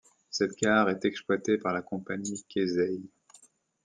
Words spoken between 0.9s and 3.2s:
exploitée par la compagnie Keisei.